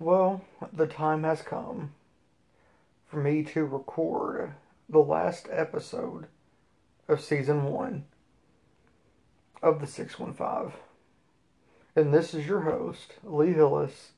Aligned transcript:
Well, 0.00 0.42
the 0.72 0.86
time 0.86 1.22
has 1.22 1.40
come 1.42 1.92
for 3.06 3.18
me 3.18 3.44
to 3.44 3.64
record 3.64 4.54
the 4.88 4.98
last 4.98 5.48
episode 5.50 6.26
of 7.06 7.20
season 7.20 7.64
one 7.64 8.04
of 9.62 9.80
the 9.80 9.86
615. 9.86 10.78
And 11.94 12.12
this 12.12 12.34
is 12.34 12.46
your 12.46 12.62
host, 12.62 13.14
Lee 13.22 13.52
Hillis. 13.52 14.10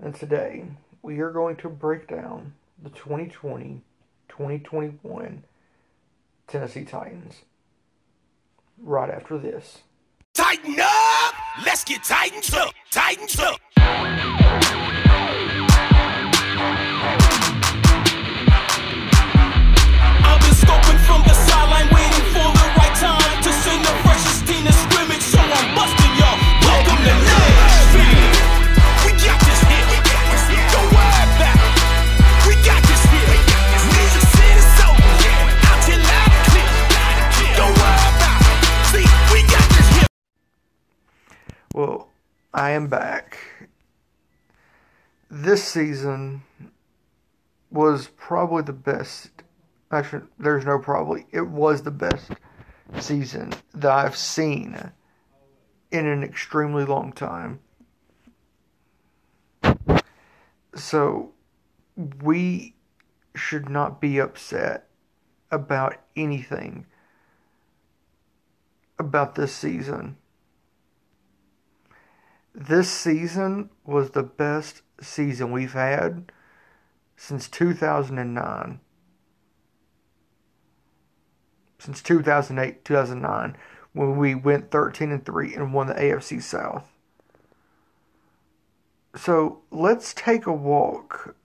And 0.00 0.14
today 0.14 0.64
we 1.02 1.20
are 1.20 1.30
going 1.30 1.56
to 1.56 1.68
break 1.68 2.08
down 2.08 2.54
the 2.82 2.90
2020 2.90 3.82
2021 4.28 5.44
Tennessee 6.46 6.84
Titans 6.84 7.42
right 8.78 9.10
after 9.10 9.38
this. 9.38 9.78
Tighten 10.34 10.76
up! 10.80 11.34
Let's 11.64 11.84
get 11.84 12.04
tightened 12.04 12.52
up! 12.54 12.74
Tightened 12.90 13.40
up! 13.40 14.45
Well, 41.76 42.08
I 42.54 42.70
am 42.70 42.88
back. 42.88 43.38
This 45.30 45.62
season 45.62 46.40
was 47.70 48.08
probably 48.16 48.62
the 48.62 48.72
best. 48.72 49.28
Actually, 49.92 50.22
there's 50.38 50.64
no 50.64 50.78
probably. 50.78 51.26
It 51.32 51.46
was 51.46 51.82
the 51.82 51.90
best 51.90 52.30
season 52.98 53.52
that 53.74 53.92
I've 53.92 54.16
seen 54.16 54.90
in 55.90 56.06
an 56.06 56.24
extremely 56.24 56.86
long 56.86 57.12
time. 57.12 57.60
So, 60.74 61.32
we 62.22 62.74
should 63.34 63.68
not 63.68 64.00
be 64.00 64.18
upset 64.18 64.88
about 65.50 65.96
anything 66.16 66.86
about 68.98 69.34
this 69.34 69.54
season. 69.54 70.16
This 72.58 72.90
season 72.90 73.68
was 73.84 74.12
the 74.12 74.22
best 74.22 74.80
season 75.02 75.52
we've 75.52 75.74
had 75.74 76.32
since 77.14 77.48
2009. 77.50 78.80
Since 81.78 82.02
2008, 82.02 82.82
2009, 82.82 83.58
when 83.92 84.16
we 84.16 84.34
went 84.34 84.70
13 84.70 85.12
and 85.12 85.22
3 85.22 85.54
and 85.54 85.74
won 85.74 85.88
the 85.88 85.94
AFC 85.94 86.42
South. 86.42 86.90
So 89.14 89.60
let's 89.70 90.14
take 90.14 90.46
a 90.46 90.52
walk 90.52 91.36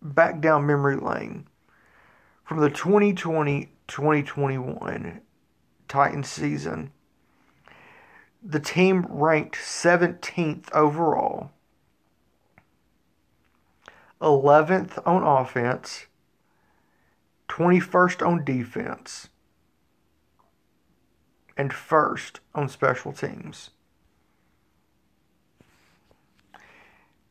back 0.00 0.40
down 0.40 0.66
memory 0.66 0.96
lane 0.96 1.48
from 2.44 2.60
the 2.60 2.70
2020 2.70 3.72
2021 3.88 5.20
Titans 5.86 6.28
season 6.30 6.92
the 8.42 8.60
team 8.60 9.06
ranked 9.08 9.56
17th 9.56 10.70
overall, 10.72 11.50
11th 14.20 15.00
on 15.06 15.22
offense, 15.22 16.06
21st 17.48 18.26
on 18.26 18.44
defense, 18.44 19.28
and 21.56 21.72
first 21.72 22.40
on 22.54 22.68
special 22.68 23.12
teams. 23.12 23.70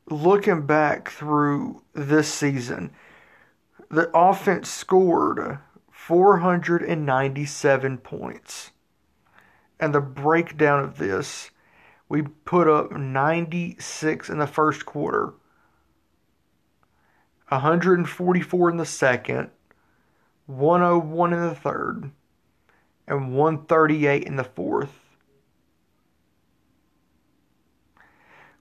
Looking 0.09 0.66
back 0.66 1.09
through 1.09 1.84
this 1.94 2.34
season, 2.34 2.92
the 3.90 4.09
offense 4.16 4.69
scored 4.69 5.59
497 5.92 7.98
points 8.00 8.72
and 9.80 9.94
the 9.94 10.02
breakdown 10.02 10.84
of 10.84 10.98
this, 10.98 11.52
we 12.10 12.24
put 12.24 12.68
up 12.68 12.92
96 12.92 14.30
in 14.30 14.40
the 14.40 14.48
first 14.48 14.86
quarter, 14.86 15.34
144 17.48 18.70
in 18.70 18.78
the 18.78 18.86
second, 18.86 19.50
101 20.48 21.34
in 21.34 21.42
the 21.42 21.56
third, 21.56 22.12
and 23.08 23.36
138 23.36 24.24
in 24.24 24.36
the 24.36 24.44
fourth. 24.44 25.00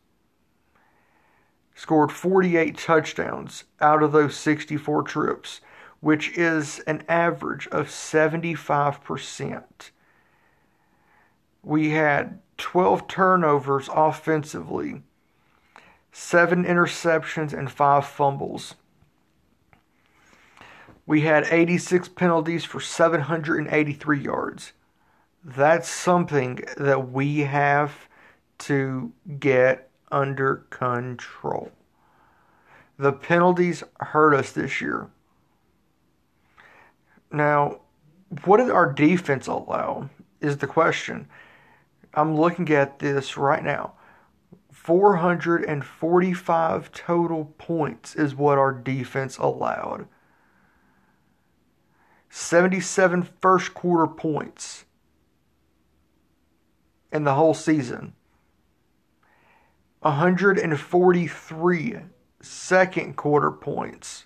scored 1.75 2.13
48 2.13 2.77
touchdowns 2.77 3.65
out 3.81 4.03
of 4.03 4.13
those 4.13 4.37
64 4.37 5.05
trips, 5.05 5.63
which 6.01 6.37
is 6.37 6.81
an 6.81 7.03
average 7.09 7.69
of 7.69 7.87
75%. 7.87 9.63
We 11.63 11.93
had 11.93 12.43
12 12.59 13.09
turnovers 13.09 13.89
offensively 13.91 15.05
seven 16.13 16.65
interceptions, 16.65 17.53
and 17.53 17.71
five 17.71 18.07
fumbles. 18.07 18.75
We 21.07 21.23
had 21.23 21.47
86 21.51 22.09
penalties 22.09 22.65
for 22.65 22.81
783 22.81 24.21
yards. 24.21 24.73
That's 25.43 25.89
something 25.89 26.61
that 26.77 27.11
we 27.11 27.41
have 27.41 28.09
to 28.59 29.13
get 29.39 29.91
under 30.13 30.67
control. 30.71 31.73
The 32.99 33.13
penalties 33.13 33.83
hurt 33.99 34.35
us 34.35 34.53
this 34.53 34.81
year. 34.81 35.09
Now, 37.33 37.81
what 38.45 38.59
did 38.59 38.71
our 38.71 38.93
defense 38.93 39.47
allow? 39.47 40.11
Is 40.41 40.59
the 40.59 40.67
question. 40.67 41.29
I'm 42.15 42.37
looking 42.37 42.71
at 42.71 42.99
this 42.99 43.37
right 43.37 43.63
now. 43.63 43.95
445 44.83 46.93
total 46.93 47.55
points 47.59 48.17
is 48.17 48.35
what 48.35 48.57
our 48.57 48.73
defense 48.73 49.37
allowed. 49.37 50.09
77 52.31 53.29
first 53.43 53.75
quarter 53.75 54.07
points 54.07 54.87
in 57.13 57.25
the 57.25 57.35
whole 57.35 57.53
season. 57.53 58.15
143 59.99 61.97
second 62.41 63.19
quarter 63.19 63.51
points. 63.51 64.25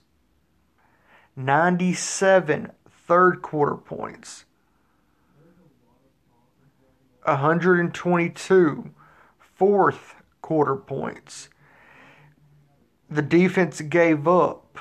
97 1.34 2.70
third 3.08 3.42
quarter 3.42 3.74
points. 3.74 4.44
122 7.24 8.94
fourth 9.56 10.14
quarter 10.44 10.76
points. 10.76 11.48
The 13.08 13.22
defense 13.22 13.80
gave 13.80 14.28
up 14.28 14.78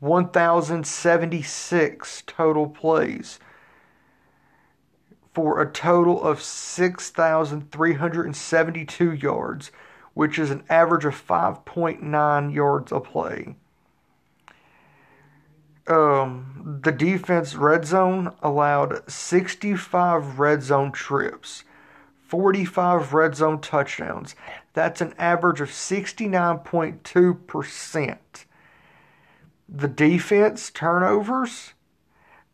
1,076 0.00 2.24
total 2.26 2.68
plays 2.68 3.38
for 5.32 5.62
a 5.62 5.70
total 5.70 6.20
of 6.20 6.42
6,372 6.42 9.12
yards, 9.12 9.70
which 10.14 10.36
is 10.36 10.50
an 10.50 10.64
average 10.68 11.04
of 11.04 11.14
5.9 11.14 12.52
yards 12.52 12.90
a 12.90 12.98
play. 12.98 13.54
Um, 15.86 16.80
the 16.82 16.90
defense 16.90 17.54
red 17.54 17.86
zone 17.86 18.34
allowed 18.42 19.08
65 19.08 20.40
red 20.40 20.64
zone 20.64 20.90
trips 20.90 21.62
45 22.34 23.14
red 23.14 23.36
zone 23.36 23.60
touchdowns. 23.60 24.34
That's 24.74 25.00
an 25.00 25.14
average 25.18 25.62
of 25.62 25.70
69.2%. 25.70 28.18
The 29.66 29.88
defense 29.88 30.70
turnovers 30.70 31.72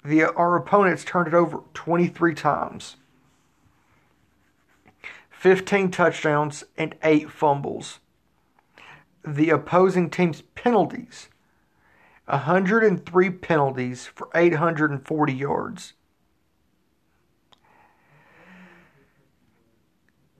the 0.05 0.33
our 0.35 0.57
opponents 0.57 1.05
turned 1.05 1.29
it 1.29 1.35
over 1.35 1.63
23 1.75 2.35
times. 2.35 2.97
15 5.31 5.91
touchdowns 5.91 6.65
and 6.77 6.95
8 7.03 7.31
fumbles. 7.31 8.01
The 9.27 9.51
opposing 9.51 10.11
team's 10.11 10.43
penalties 10.55 11.29
103 12.27 13.31
penalties 13.31 14.07
for 14.07 14.29
840 14.35 15.33
yards. 15.33 15.95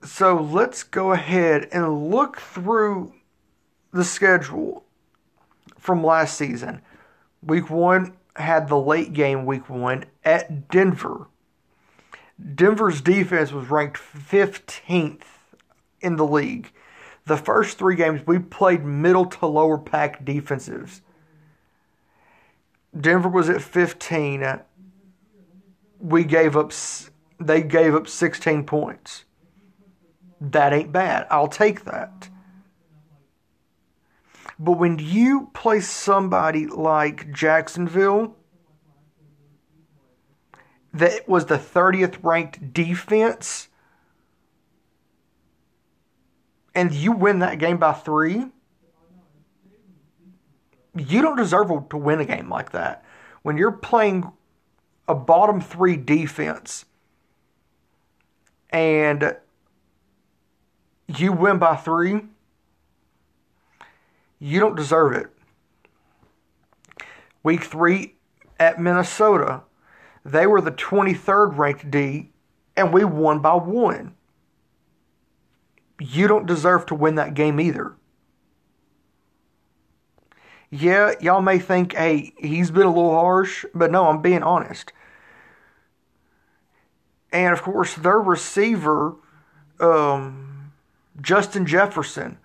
So 0.03 0.35
let's 0.35 0.83
go 0.83 1.11
ahead 1.11 1.69
and 1.71 2.09
look 2.09 2.39
through 2.39 3.13
the 3.91 4.03
schedule 4.03 4.83
from 5.77 6.03
last 6.03 6.37
season. 6.37 6.81
Week 7.43 7.69
one 7.69 8.17
had 8.35 8.67
the 8.67 8.79
late 8.79 9.13
game, 9.13 9.45
week 9.45 9.69
one, 9.69 10.05
at 10.23 10.69
Denver. 10.69 11.27
Denver's 12.55 13.01
defense 13.01 13.51
was 13.51 13.69
ranked 13.69 13.99
15th 13.99 15.23
in 15.99 16.15
the 16.15 16.25
league. 16.25 16.71
The 17.25 17.37
first 17.37 17.77
three 17.77 17.95
games, 17.95 18.25
we 18.25 18.39
played 18.39 18.83
middle 18.83 19.25
to 19.25 19.45
lower 19.45 19.77
pack 19.77 20.25
defensives. 20.25 21.01
Denver 22.99 23.29
was 23.29 23.49
at 23.49 23.61
15. 23.61 24.59
We 25.99 26.23
gave 26.23 26.57
up, 26.57 26.73
they 27.39 27.61
gave 27.61 27.93
up 27.93 28.07
16 28.07 28.65
points. 28.65 29.25
That 30.41 30.73
ain't 30.73 30.91
bad. 30.91 31.27
I'll 31.29 31.47
take 31.47 31.85
that. 31.85 32.29
But 34.57 34.73
when 34.73 34.99
you 34.99 35.49
play 35.53 35.79
somebody 35.79 36.65
like 36.67 37.31
Jacksonville, 37.31 38.35
that 40.93 41.27
was 41.29 41.45
the 41.45 41.57
30th 41.57 42.17
ranked 42.23 42.73
defense, 42.73 43.69
and 46.73 46.93
you 46.93 47.11
win 47.11 47.39
that 47.39 47.59
game 47.59 47.77
by 47.77 47.93
three, 47.93 48.45
you 50.95 51.21
don't 51.21 51.37
deserve 51.37 51.89
to 51.89 51.97
win 51.97 52.19
a 52.19 52.25
game 52.25 52.49
like 52.49 52.71
that. 52.71 53.05
When 53.43 53.57
you're 53.57 53.71
playing 53.71 54.31
a 55.07 55.15
bottom 55.15 55.61
three 55.61 55.97
defense 55.97 56.85
and 58.69 59.35
you 61.19 61.31
win 61.31 61.57
by 61.57 61.75
three, 61.75 62.21
you 64.39 64.59
don't 64.59 64.75
deserve 64.75 65.13
it. 65.13 65.27
Week 67.43 67.63
three 67.63 68.15
at 68.59 68.79
Minnesota, 68.79 69.61
they 70.23 70.45
were 70.45 70.61
the 70.61 70.71
23rd 70.71 71.57
ranked 71.57 71.89
D, 71.89 72.31
and 72.75 72.93
we 72.93 73.03
won 73.03 73.39
by 73.39 73.55
one. 73.55 74.15
You 75.99 76.27
don't 76.27 76.45
deserve 76.45 76.85
to 76.87 76.95
win 76.95 77.15
that 77.15 77.33
game 77.33 77.59
either. 77.59 77.95
Yeah, 80.69 81.13
y'all 81.19 81.41
may 81.41 81.59
think, 81.59 81.93
hey, 81.93 82.33
he's 82.37 82.71
been 82.71 82.87
a 82.87 82.93
little 82.93 83.11
harsh, 83.11 83.65
but 83.75 83.91
no, 83.91 84.07
I'm 84.07 84.21
being 84.21 84.41
honest. 84.41 84.93
And 87.31 87.53
of 87.53 87.61
course, 87.61 87.95
their 87.95 88.19
receiver, 88.19 89.15
um, 89.79 90.50
Justin 91.21 91.65
Jefferson, 91.65 92.37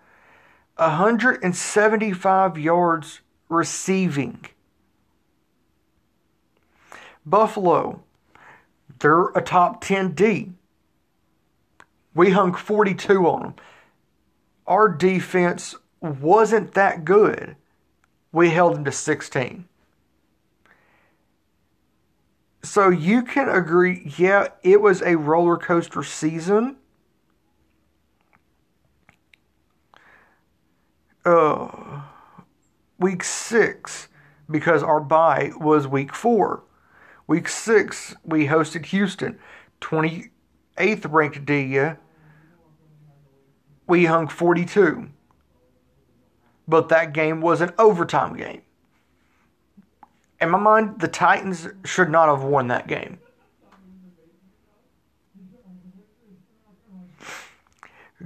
175 0.76 2.58
yards 2.58 3.20
receiving. 3.48 4.44
Buffalo, 7.24 8.02
they're 8.98 9.28
a 9.28 9.42
top 9.42 9.82
10 9.82 10.12
D. 10.12 10.52
We 12.14 12.30
hung 12.30 12.54
42 12.54 13.26
on 13.26 13.42
them. 13.42 13.54
Our 14.66 14.88
defense 14.88 15.74
wasn't 16.00 16.74
that 16.74 17.04
good. 17.04 17.56
We 18.32 18.50
held 18.50 18.74
them 18.74 18.84
to 18.84 18.92
16. 18.92 19.66
So 22.62 22.88
you 22.88 23.22
can 23.22 23.48
agree, 23.48 24.12
yeah, 24.18 24.48
it 24.62 24.80
was 24.80 25.00
a 25.02 25.16
roller 25.16 25.56
coaster 25.56 26.02
season. 26.02 26.76
Uh, 31.26 32.02
week 33.00 33.24
six, 33.24 34.06
because 34.48 34.84
our 34.84 35.00
bye 35.00 35.50
was 35.56 35.88
week 35.88 36.14
four. 36.14 36.62
Week 37.26 37.48
six, 37.48 38.14
we 38.24 38.46
hosted 38.46 38.86
Houston, 38.86 39.36
28th 39.80 40.30
ranked 41.12 41.44
D. 41.44 41.80
We 43.88 44.04
hung 44.04 44.28
42. 44.28 45.08
But 46.68 46.88
that 46.90 47.12
game 47.12 47.40
was 47.40 47.60
an 47.60 47.72
overtime 47.76 48.36
game. 48.36 48.62
In 50.40 50.50
my 50.50 50.58
mind, 50.58 51.00
the 51.00 51.08
Titans 51.08 51.66
should 51.84 52.10
not 52.10 52.28
have 52.28 52.44
won 52.44 52.68
that 52.68 52.86
game. 52.86 53.18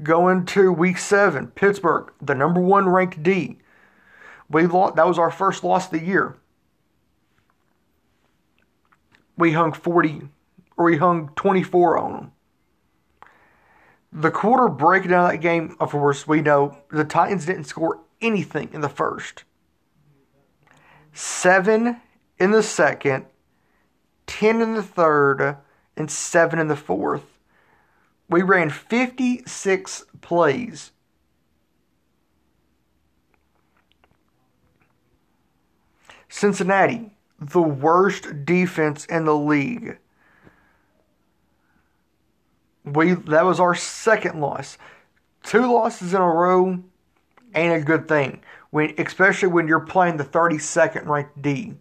Going 0.02 0.46
to 0.46 0.72
week 0.72 0.98
seven, 0.98 1.48
Pittsburgh, 1.48 2.12
the 2.22 2.34
number 2.34 2.60
one 2.60 2.88
ranked 2.88 3.22
D. 3.22 3.58
We 4.48 4.66
lost, 4.66 4.96
that 4.96 5.06
was 5.06 5.18
our 5.18 5.30
first 5.30 5.64
loss 5.64 5.86
of 5.86 5.92
the 5.92 6.04
year. 6.04 6.36
We 9.36 9.52
hung 9.52 9.72
40, 9.72 10.28
or 10.76 10.84
we 10.84 10.96
hung 10.98 11.30
24 11.34 11.98
on 11.98 12.12
them. 12.12 12.32
The 14.12 14.30
quarter 14.30 14.68
breakdown 14.68 15.24
of 15.24 15.30
that 15.30 15.38
game, 15.38 15.76
of 15.80 15.90
course, 15.90 16.26
we 16.26 16.40
know 16.40 16.76
the 16.90 17.04
Titans 17.04 17.46
didn't 17.46 17.64
score 17.64 18.00
anything 18.20 18.70
in 18.72 18.80
the 18.80 18.88
first. 18.88 19.44
Seven 21.12 22.00
in 22.38 22.50
the 22.50 22.62
second, 22.62 23.26
10 24.26 24.60
in 24.60 24.74
the 24.74 24.82
third, 24.82 25.58
and 25.96 26.10
seven 26.10 26.58
in 26.58 26.68
the 26.68 26.76
fourth. 26.76 27.39
We 28.30 28.42
ran 28.42 28.70
56 28.70 30.04
plays. 30.20 30.92
Cincinnati, 36.28 37.10
the 37.40 37.60
worst 37.60 38.44
defense 38.44 39.04
in 39.06 39.24
the 39.24 39.34
league. 39.34 39.98
We 42.84 43.14
that 43.14 43.44
was 43.44 43.58
our 43.58 43.74
second 43.74 44.40
loss. 44.40 44.78
Two 45.42 45.72
losses 45.72 46.14
in 46.14 46.20
a 46.20 46.28
row 46.28 46.78
ain't 47.54 47.82
a 47.82 47.84
good 47.84 48.06
thing. 48.06 48.42
When 48.70 48.94
especially 48.96 49.48
when 49.48 49.66
you're 49.66 49.80
playing 49.80 50.18
the 50.18 50.24
32nd 50.24 51.06
ranked 51.06 51.42
D 51.42 51.74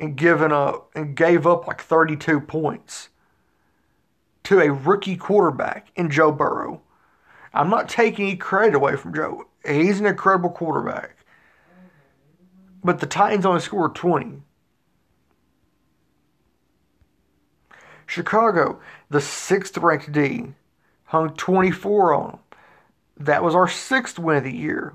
and 0.00 0.16
giving 0.16 0.52
up 0.52 0.90
and 0.94 1.14
gave 1.14 1.46
up 1.46 1.66
like 1.66 1.82
32 1.82 2.40
points 2.40 3.10
to 4.46 4.60
a 4.60 4.72
rookie 4.72 5.16
quarterback 5.16 5.88
in 5.96 6.08
Joe 6.08 6.30
Burrow. 6.30 6.80
I'm 7.52 7.68
not 7.68 7.88
taking 7.88 8.28
any 8.28 8.36
credit 8.36 8.76
away 8.76 8.94
from 8.94 9.12
Joe. 9.12 9.48
He's 9.66 9.98
an 9.98 10.06
incredible 10.06 10.50
quarterback. 10.50 11.16
But 12.84 13.00
the 13.00 13.06
Titans 13.06 13.44
only 13.44 13.60
scored 13.60 13.96
20. 13.96 14.42
Chicago, 18.06 18.80
the 19.10 19.20
sixth 19.20 19.76
ranked 19.78 20.12
D, 20.12 20.52
hung 21.06 21.30
24 21.30 22.14
on 22.14 22.30
them. 22.30 22.38
That 23.16 23.42
was 23.42 23.56
our 23.56 23.66
sixth 23.66 24.16
win 24.16 24.36
of 24.36 24.44
the 24.44 24.56
year. 24.56 24.94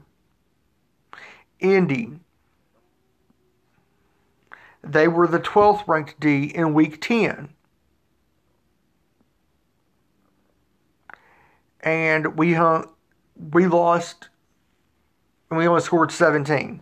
Indy, 1.60 2.22
they 4.82 5.10
were 5.10 5.28
the 5.28 5.42
12th 5.42 5.86
ranked 5.90 6.22
D 6.22 6.46
in 6.46 6.74
week 6.74 7.02
10. 7.02 7.50
And 11.82 12.38
we 12.38 12.54
hung, 12.54 12.90
we 13.36 13.68
lost 13.68 14.30
and 15.50 15.58
we 15.58 15.68
only 15.68 15.82
scored 15.82 16.12
17. 16.12 16.82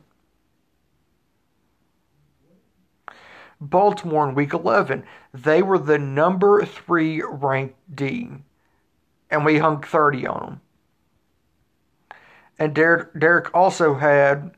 Baltimore 3.61 4.29
in 4.29 4.35
week 4.35 4.53
11, 4.53 5.03
they 5.33 5.61
were 5.61 5.79
the 5.79 5.97
number 5.97 6.63
3 6.63 7.23
ranked 7.23 7.75
D 7.93 8.29
and 9.29 9.45
we 9.45 9.57
hung 9.57 9.81
30 9.81 10.27
on 10.27 10.39
them. 10.39 10.61
And 12.57 12.75
Derrick, 12.75 13.17
Derrick 13.17 13.53
also 13.53 13.95
had 13.95 14.51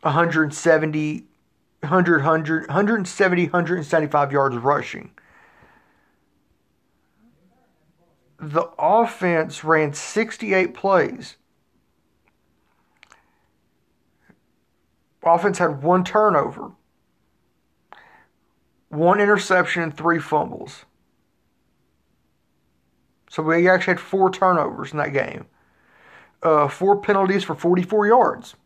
170, 0.00 1.24
100, 1.80 2.16
100, 2.16 2.66
170, 2.66 3.42
175 3.44 4.32
yards 4.32 4.56
rushing. 4.56 5.10
The 8.38 8.70
offense 8.78 9.64
ran 9.64 9.92
68 9.94 10.74
plays. 10.74 11.36
Offense 15.22 15.58
had 15.58 15.82
one 15.82 16.04
turnover. 16.04 16.72
one 18.90 19.20
interception, 19.20 19.82
and 19.82 19.96
three 19.96 20.18
fumbles. 20.18 20.86
So 23.30 23.42
we 23.42 23.68
actually 23.68 23.94
had 23.94 24.00
four 24.00 24.30
turnovers 24.30 24.92
in 24.92 24.98
that 24.98 25.12
game. 25.12 25.46
Uh, 26.42 26.68
four 26.68 27.00
penalties 27.00 27.44
for 27.44 27.54
44 27.54 28.06
yards. 28.06 28.56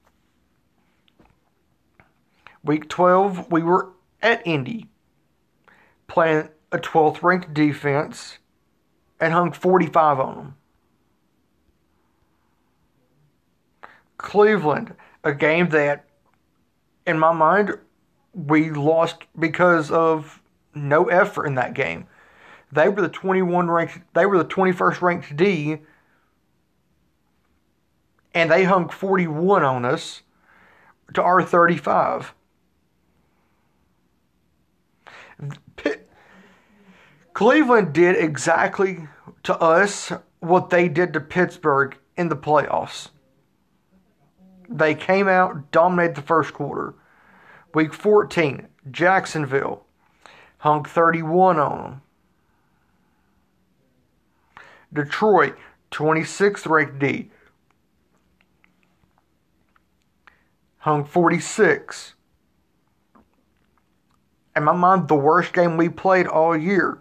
Week 2.63 2.89
12, 2.89 3.51
we 3.51 3.63
were 3.63 3.91
at 4.23 4.47
Indy 4.47 4.89
playing 6.07 6.49
a 6.71 6.79
12th 6.79 7.23
ranked 7.23 7.53
defense 7.53 8.39
and 9.23 9.33
hung 9.33 9.53
45 9.53 10.19
on 10.19 10.37
them. 10.37 10.55
Cleveland, 14.19 14.95
a 15.23 15.33
game 15.33 15.69
that, 15.69 16.07
in 17.07 17.21
my 17.21 17.33
mind, 17.33 17.79
we 18.35 18.71
lost 18.71 19.23
because 19.39 19.93
of 19.93 20.43
no 20.75 21.05
effort 21.05 21.47
in 21.47 21.55
that 21.55 21.73
game. 21.73 22.09
They 22.73 22.89
were 22.89 23.01
the 23.01 23.09
21 23.09 23.71
ranked, 23.71 24.01
they 24.13 24.27
were 24.27 24.39
the 24.39 24.45
21st 24.45 25.01
ranked 25.01 25.37
D, 25.37 25.79
and 28.35 28.51
they 28.51 28.65
hung 28.65 28.89
41 28.89 29.63
on 29.63 29.85
us 29.85 30.23
to 31.15 31.23
our 31.23 31.45
35. 31.45 32.35
Cleveland 37.35 37.93
did 37.95 38.17
exactly 38.17 39.09
to 39.45 39.57
us 39.59 40.13
what 40.41 40.71
they 40.71 40.89
did 40.89 41.13
to 41.15 41.21
Pittsburgh 41.21 41.97
in 42.17 42.29
the 42.29 42.37
playoffs. 42.37 43.09
They 44.69 44.95
came 44.95 45.29
out, 45.29 45.71
dominated 45.71 46.17
the 46.17 46.23
first 46.23 46.53
quarter. 46.53 46.95
Week 47.75 47.95
14, 47.95 48.69
Jacksonville 48.91 49.85
hung 50.59 50.85
31 50.85 51.59
on 51.59 51.83
them. 51.83 52.03
Detroit, 54.93 55.57
26th 55.91 56.69
ranked 56.69 56.99
D, 56.99 57.31
hung 60.79 61.05
46. 61.05 62.15
In 64.55 64.65
my 64.65 64.73
mind, 64.73 65.09
the 65.09 65.15
worst 65.15 65.55
game 65.55 65.79
we 65.79 65.89
played 65.89 66.27
all 66.27 66.55
year 66.55 66.99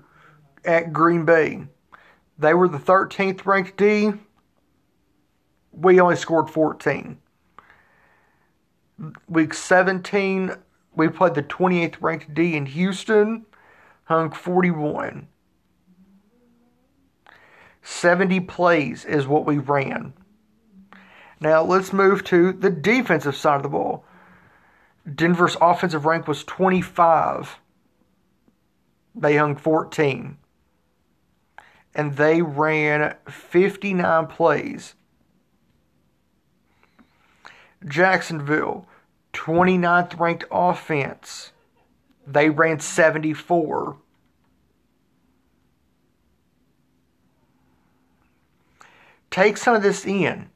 at 0.65 0.93
Green 0.93 1.25
Bay. 1.25 1.65
They 2.37 2.53
were 2.53 2.67
the 2.67 2.77
13th 2.77 3.45
ranked 3.45 3.77
D. 3.77 4.11
We 5.71 5.99
only 5.99 6.15
scored 6.15 6.49
14. 6.49 7.17
Week 9.27 9.53
17, 9.53 10.55
we 10.95 11.09
played 11.09 11.33
the 11.33 11.43
28th 11.43 11.95
ranked 12.01 12.33
D 12.33 12.55
in 12.55 12.65
Houston, 12.67 13.45
hung 14.05 14.31
41. 14.31 15.27
70 17.81 18.39
plays 18.41 19.05
is 19.05 19.27
what 19.27 19.45
we 19.45 19.57
ran. 19.57 20.13
Now 21.39 21.63
let's 21.63 21.91
move 21.91 22.23
to 22.25 22.53
the 22.53 22.69
defensive 22.69 23.35
side 23.35 23.57
of 23.57 23.63
the 23.63 23.69
ball. 23.69 24.05
Denver's 25.15 25.57
offensive 25.59 26.05
rank 26.05 26.27
was 26.27 26.43
25. 26.43 27.57
They 29.15 29.35
hung 29.35 29.55
14. 29.55 30.37
And 31.93 32.15
they 32.15 32.41
ran 32.41 33.15
59 33.27 34.27
plays. 34.27 34.95
Jacksonville, 37.85 38.85
29th 39.33 40.19
ranked 40.19 40.45
offense. 40.51 41.51
They 42.25 42.49
ran 42.49 42.79
74. 42.79 43.97
Take 49.31 49.57
some 49.57 49.75
of 49.75 49.81
this 49.81 50.05
in. 50.05 50.49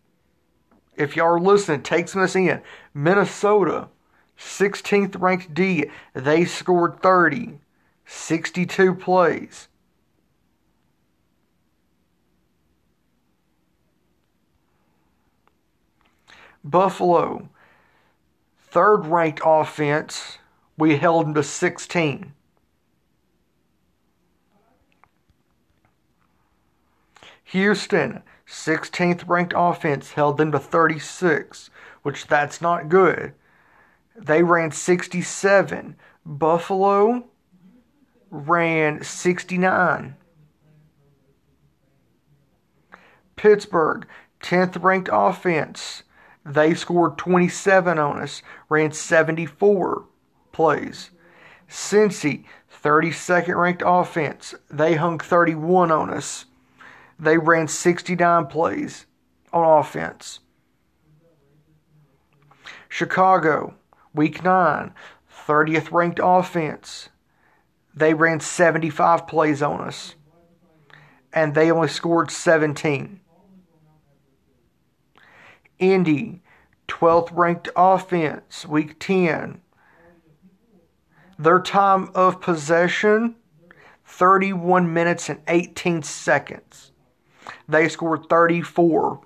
If 0.95 1.15
y'all 1.15 1.27
are 1.27 1.39
listening, 1.39 1.81
take 1.81 2.07
some 2.07 2.21
of 2.21 2.27
this 2.27 2.35
in. 2.35 2.61
Minnesota, 2.93 3.89
16th 4.37 5.19
ranked 5.19 5.53
D, 5.53 5.89
they 6.13 6.45
scored 6.45 7.01
30, 7.01 7.59
62 8.05 8.95
plays. 8.95 9.67
Buffalo, 16.65 17.47
third 18.59 19.05
ranked 19.05 19.41
offense, 19.45 20.39
we 20.77 20.97
held 20.97 21.27
them 21.27 21.35
to 21.35 21.43
16. 21.43 22.33
Houston, 27.43 28.23
16th 28.47 29.29
ranked 29.29 29.53
offense, 29.55 30.13
held 30.13 30.37
them 30.37 30.51
to 30.51 30.59
36, 30.59 31.69
which 32.01 32.25
that's 32.25 32.59
not 32.61 32.89
good. 32.89 33.33
They 34.15 34.41
ran 34.41 34.71
67. 34.71 35.95
Buffalo 36.25 37.25
ran 38.31 39.03
69. 39.03 40.15
Pittsburgh, 43.35 44.07
10th 44.41 44.81
ranked 44.83 45.09
offense. 45.13 46.01
They 46.45 46.75
scored 46.75 47.17
27 47.17 47.97
on 47.97 48.21
us, 48.21 48.43
ran 48.69 48.91
74 48.91 50.05
plays. 50.51 51.09
Cincy, 51.67 52.45
32nd 52.83 53.55
ranked 53.55 53.81
offense. 53.83 54.53
They 54.69 54.93
hung 54.93 55.17
31 55.17 55.91
on 55.91 56.11
us. 56.11 56.45
They 57.17 57.37
ran 57.39 57.67
69 57.67 58.45
plays 58.45 59.07
on 59.51 59.79
offense. 59.79 60.39
Chicago, 62.87 63.73
week 64.13 64.43
9, 64.43 64.93
30th 65.47 65.91
ranked 65.91 66.19
offense. 66.21 67.09
They 67.95 68.13
ran 68.13 68.39
75 68.39 69.25
plays 69.25 69.63
on 69.63 69.81
us. 69.81 70.15
And 71.33 71.55
they 71.55 71.71
only 71.71 71.87
scored 71.87 72.29
17. 72.29 73.19
Indy, 75.79 76.41
12th 76.87 77.29
ranked 77.31 77.69
offense, 77.75 78.65
week 78.65 78.99
10. 78.99 79.61
Their 81.37 81.59
time 81.59 82.09
of 82.15 82.39
possession, 82.39 83.35
31 84.05 84.93
minutes 84.93 85.29
and 85.29 85.41
18 85.47 86.03
seconds. 86.03 86.91
They 87.67 87.89
scored 87.89 88.29
34. 88.29 89.21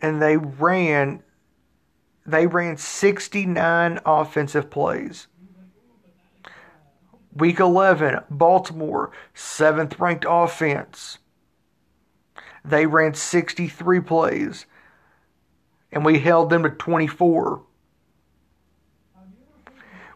And 0.00 0.20
they 0.20 0.36
ran 0.36 1.22
they 2.24 2.46
ran 2.46 2.76
69 2.76 3.98
offensive 4.06 4.70
plays. 4.70 5.26
Week 7.34 7.60
11, 7.60 8.20
Baltimore, 8.30 9.10
7th 9.34 9.98
ranked 9.98 10.26
offense. 10.28 11.18
They 12.64 12.86
ran 12.86 13.14
63 13.14 14.00
plays, 14.00 14.66
and 15.90 16.04
we 16.04 16.18
held 16.18 16.50
them 16.50 16.62
to 16.62 16.70
24. 16.70 17.62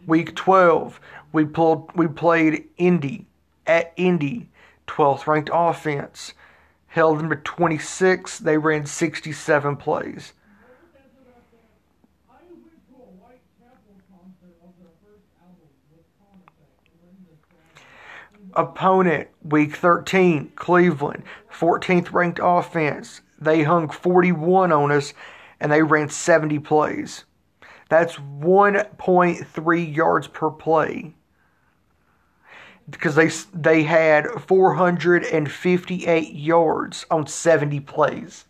Week 0.06 0.36
12, 0.36 1.00
we 1.32 1.44
pulled 1.44 1.90
we 1.96 2.06
played 2.06 2.68
Indy 2.76 3.26
at 3.66 3.92
Indy, 3.96 4.48
12th 4.86 5.26
ranked 5.26 5.50
offense. 5.52 6.34
Held 6.86 7.18
them 7.18 7.30
to 7.30 7.36
26. 7.36 8.38
They 8.38 8.56
ran 8.56 8.86
67 8.86 9.76
plays. 9.76 10.32
Opponent, 18.56 19.28
week 19.42 19.76
13, 19.76 20.52
Cleveland, 20.56 21.22
14th 21.52 22.12
ranked 22.12 22.40
offense. 22.42 23.20
They 23.38 23.62
hung 23.62 23.90
41 23.90 24.72
on 24.72 24.90
us 24.90 25.12
and 25.60 25.70
they 25.70 25.82
ran 25.82 26.08
70 26.08 26.58
plays. 26.60 27.24
That's 27.88 28.16
1.3 28.16 29.96
yards 29.96 30.28
per 30.28 30.50
play. 30.50 31.14
Because 32.88 33.16
they 33.16 33.30
they 33.52 33.82
had 33.82 34.26
458 34.26 36.34
yards 36.34 37.04
on 37.10 37.26
70 37.26 37.80
plays. 37.80 38.44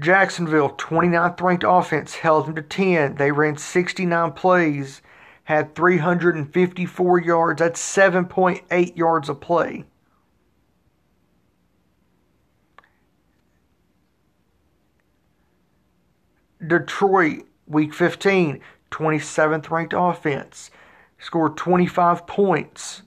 Jacksonville, 0.00 0.70
29th 0.70 1.40
ranked 1.42 1.64
offense, 1.66 2.14
held 2.14 2.46
them 2.46 2.54
to 2.54 2.62
10. 2.62 3.16
They 3.16 3.30
ran 3.30 3.58
69 3.58 4.32
plays, 4.32 5.02
had 5.44 5.74
354 5.74 7.20
yards. 7.20 7.58
That's 7.60 7.80
7.8 7.80 8.96
yards 8.96 9.28
a 9.28 9.34
play. 9.34 9.84
Detroit, 16.66 17.46
week 17.66 17.92
15, 17.92 18.60
27th 18.90 19.70
ranked 19.70 19.94
offense, 19.96 20.70
scored 21.18 21.56
25 21.56 22.26
points. 22.26 23.02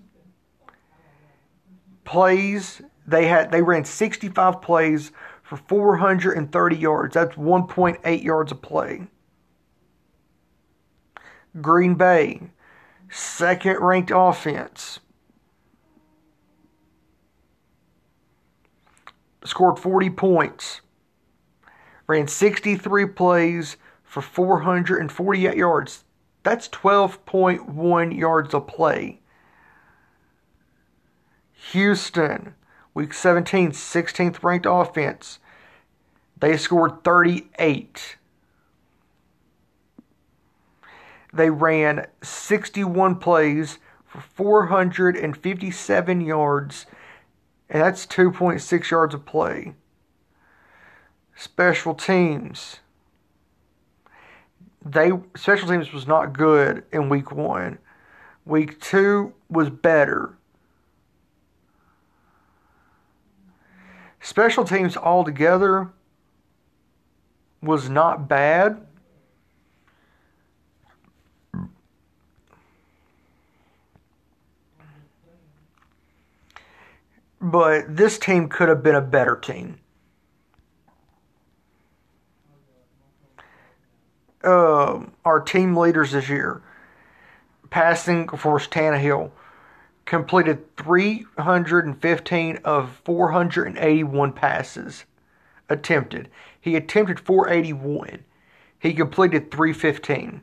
Plays, 2.04 2.82
they 3.08 3.28
had 3.28 3.52
they 3.52 3.62
ran 3.62 3.86
65 3.86 4.62
plays 4.62 5.12
for 5.44 5.58
430 5.58 6.76
yards. 6.76 7.14
That's 7.14 7.36
1.8 7.36 8.24
yards 8.24 8.52
a 8.52 8.56
play. 8.56 9.08
Green 11.62 11.94
Bay, 11.94 12.42
second 13.12 13.78
ranked 13.80 14.12
offense. 14.14 15.00
Scored 19.46 19.78
40 19.78 20.10
points. 20.12 20.82
Ran 22.08 22.28
63 22.28 23.08
plays 23.08 23.78
for 24.04 24.22
448 24.22 25.56
yards. 25.56 26.06
That's 26.44 26.68
12.1 26.70 28.18
yards 28.18 28.54
a 28.54 28.60
play. 28.62 29.20
Houston, 31.72 32.56
week 32.94 33.14
17, 33.14 33.72
16th 33.72 34.44
ranked 34.44 34.68
offense. 34.70 35.40
They 36.38 36.58
scored 36.58 37.04
38. 37.04 38.18
They 41.34 41.50
ran 41.50 42.06
61 42.22 43.16
plays 43.16 43.80
for 44.06 44.22
457 44.22 46.22
yards, 46.22 46.86
and 47.70 47.82
that's 47.82 48.06
2.6 48.06 48.92
yards 48.92 49.16
of 49.16 49.26
play. 49.26 49.74
Special 51.36 51.96
teams. 51.96 52.80
They 54.86 55.12
special 55.36 55.70
teams 55.70 55.94
was 55.94 56.06
not 56.06 56.34
good 56.34 56.84
in 56.92 57.10
week 57.10 57.32
1. 57.32 57.80
Week 58.46 58.80
2 58.82 59.34
was 59.50 59.70
better. 59.70 60.38
Special 64.24 64.64
teams 64.64 64.96
altogether 64.96 65.90
was 67.62 67.90
not 67.90 68.30
bad. 68.30 68.88
But 77.42 77.98
this 77.98 78.18
team 78.18 78.48
could 78.48 78.70
have 78.70 78.82
been 78.82 78.96
a 78.96 79.02
better 79.02 79.36
team. 79.36 79.80
Uh, 84.42 85.02
our 85.26 85.42
team 85.42 85.76
leaders 85.76 86.14
this 86.14 86.30
year, 86.30 86.62
passing 87.70 88.30
for 88.30 88.58
Tannehill, 88.58 89.32
completed 90.06 90.78
315 90.78 92.60
of 92.64 93.02
481 93.06 94.34
passes 94.34 95.06
attempted. 95.70 96.30
He 96.60 96.76
attempted 96.76 97.20
481. 97.20 98.26
He 98.80 98.94
completed 98.94 99.52
315. 99.52 100.42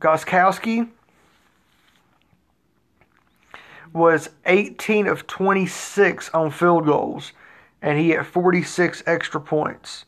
Gostkowski 0.01 0.91
was 3.93 4.31
18 4.47 5.07
of 5.07 5.27
26 5.27 6.31
on 6.31 6.51
field 6.51 6.85
goals, 6.85 7.33
and 7.85 7.99
he 7.99 8.11
had 8.11 8.27
46 8.27 9.05
extra 9.07 9.41
points. 9.41 10.05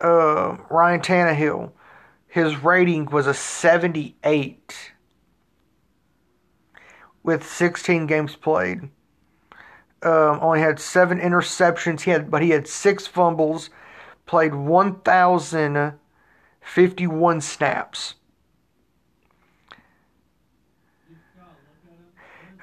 Uh, 0.00 0.56
Ryan 0.70 1.00
Tannehill, 1.00 1.72
his 2.28 2.56
rating 2.62 3.06
was 3.06 3.26
a 3.26 3.34
78 3.34 4.92
with 7.24 7.44
16 7.44 8.06
games 8.06 8.36
played. 8.36 8.82
Um, 10.02 10.38
only 10.40 10.60
had 10.60 10.78
seven 10.78 11.18
interceptions. 11.18 12.02
He 12.02 12.12
had, 12.12 12.30
but 12.30 12.42
he 12.42 12.50
had 12.50 12.68
six 12.68 13.08
fumbles. 13.08 13.70
Played 14.26 14.54
1,051 14.54 17.40
snaps. 17.40 18.14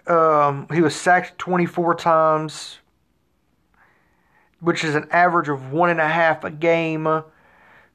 Um, 0.08 0.68
he 0.74 0.82
was 0.82 0.96
sacked 0.96 1.38
24 1.38 1.96
times, 1.96 2.80
which 4.60 4.84
is 4.84 4.96
an 4.96 5.08
average 5.12 5.50
of 5.50 5.72
one 5.72 5.90
and 5.90 6.02
a 6.02 6.08
half 6.08 6.44
a 6.44 6.52
game. 6.52 7.24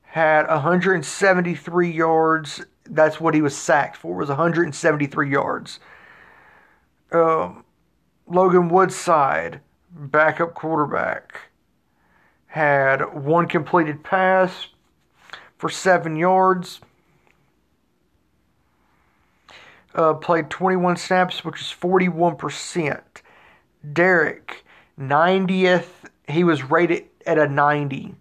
Had 0.03 0.47
173 0.47 1.91
yards. 1.91 2.65
That's 2.85 3.21
what 3.21 3.35
he 3.35 3.43
was 3.43 3.57
sacked 3.57 3.97
for. 3.97 4.17
Was 4.17 4.29
173 4.29 5.31
yards. 5.31 5.81
Um, 7.13 7.65
Logan 8.27 8.69
Woodside, 8.69 9.61
backup 9.91 10.55
quarterback, 10.55 11.41
had 12.47 13.15
one 13.15 13.47
completed 13.47 14.03
pass 14.03 14.69
for 15.59 15.69
seven 15.69 16.17
yards. 16.17 16.81
Uh, 19.97 20.13
played 20.13 20.51
21 20.51 20.97
snaps, 20.97 21.43
which 21.43 21.63
is 21.63 21.69
41%. 21.69 23.01
Derrick, 23.93 24.65
90th, 25.01 25.89
he 26.29 26.45
was 26.45 26.63
rated 26.65 27.07
at 27.27 27.39
a 27.39 27.49
90. 27.49 28.15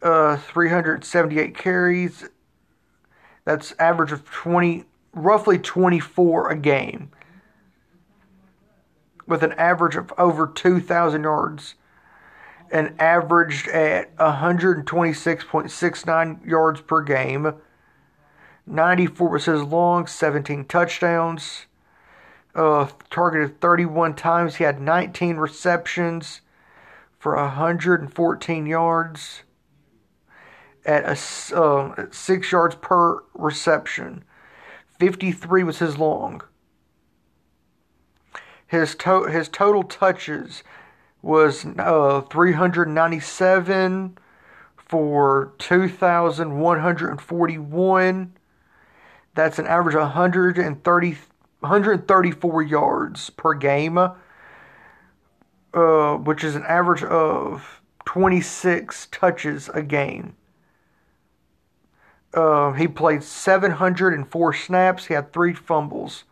Uh, 0.00 0.36
378 0.36 1.56
carries. 1.56 2.28
That's 3.44 3.74
average 3.80 4.12
of 4.12 4.24
20, 4.30 4.84
roughly 5.12 5.58
24 5.58 6.50
a 6.50 6.56
game. 6.56 7.10
With 9.26 9.42
an 9.42 9.54
average 9.54 9.96
of 9.96 10.12
over 10.18 10.46
2,000 10.46 11.24
yards. 11.24 11.74
And 12.70 12.94
averaged 13.00 13.66
at 13.66 14.16
126.69 14.18 16.46
yards 16.46 16.80
per 16.80 17.02
game. 17.02 17.54
94 18.66 19.28
was 19.28 19.44
his 19.46 19.62
long, 19.62 20.06
17 20.06 20.64
touchdowns. 20.64 21.66
Uh, 22.54 22.88
targeted 23.10 23.60
31 23.60 24.14
times. 24.14 24.56
He 24.56 24.64
had 24.64 24.80
19 24.80 25.36
receptions 25.36 26.40
for 27.18 27.36
114 27.36 28.66
yards 28.66 29.42
at 30.84 31.04
a 31.04 31.16
uh, 31.56 32.06
six 32.10 32.50
yards 32.50 32.74
per 32.76 33.22
reception. 33.34 34.24
53 34.98 35.62
was 35.62 35.78
his 35.78 35.98
long. 35.98 36.40
His 38.66 38.94
to- 38.96 39.24
his 39.24 39.48
total 39.48 39.82
touches 39.82 40.62
was 41.22 41.66
uh, 41.78 42.20
397 42.22 44.16
for 44.76 45.52
2,141. 45.58 48.32
That's 49.34 49.58
an 49.58 49.66
average 49.66 49.94
of 49.94 50.02
130, 50.02 51.10
134 51.60 52.62
yards 52.62 53.30
per 53.30 53.54
game, 53.54 53.98
uh, 53.98 54.14
which 56.16 56.42
is 56.42 56.56
an 56.56 56.64
average 56.66 57.04
of 57.04 57.80
26 58.06 59.08
touches 59.10 59.68
a 59.68 59.82
game. 59.82 60.36
Uh, 62.32 62.72
he 62.72 62.86
played 62.86 63.22
704 63.22 64.54
snaps. 64.54 65.06
He 65.06 65.14
had 65.14 65.32
three 65.32 65.54
fumbles. 65.54 66.24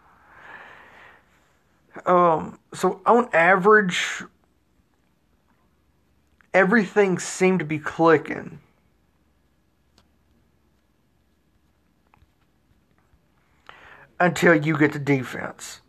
Um, 2.06 2.58
so 2.72 3.00
on 3.04 3.28
average, 3.32 4.22
everything 6.54 7.18
seemed 7.18 7.58
to 7.58 7.64
be 7.64 7.78
clicking. 7.78 8.60
Until 14.20 14.54
you 14.54 14.76
get 14.76 14.92
to 14.92 14.98
defense. 14.98 15.80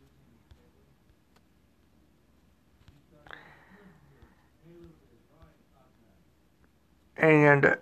And 7.17 7.75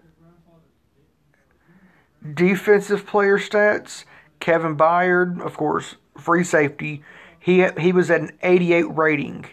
defensive 2.33 3.05
player 3.05 3.37
stats, 3.37 4.03
Kevin 4.39 4.75
Byard, 4.75 5.41
of 5.41 5.55
course, 5.57 5.95
free 6.17 6.43
safety. 6.43 7.03
He 7.39 7.65
he 7.79 7.91
was 7.91 8.09
at 8.09 8.21
an 8.21 8.31
88 8.41 8.83
rating. 8.83 9.45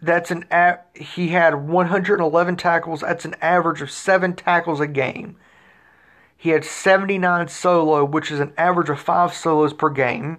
That's 0.00 0.30
an 0.30 0.44
he 0.94 1.28
had 1.28 1.66
111 1.66 2.56
tackles. 2.56 3.00
That's 3.00 3.24
an 3.24 3.34
average 3.40 3.82
of 3.82 3.90
7 3.90 4.34
tackles 4.34 4.80
a 4.80 4.86
game. 4.86 5.36
He 6.36 6.50
had 6.50 6.64
79 6.64 7.48
solo, 7.48 8.04
which 8.04 8.30
is 8.30 8.40
an 8.40 8.52
average 8.56 8.90
of 8.90 9.00
5 9.00 9.32
solos 9.32 9.72
per 9.72 9.90
game. 9.90 10.38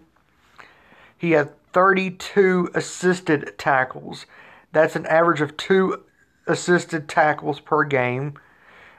He 1.17 1.31
had 1.31 1.51
32 1.73 2.69
assisted 2.75 3.57
tackles. 3.57 4.25
That's 4.71 4.95
an 4.95 5.05
average 5.07 5.41
of 5.41 5.57
2 5.57 6.03
assisted 6.45 7.09
tackles 7.09 7.59
per 7.59 7.83
game. 7.83 8.35